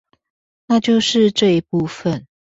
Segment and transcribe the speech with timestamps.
[0.65, 2.25] 那就是這一部分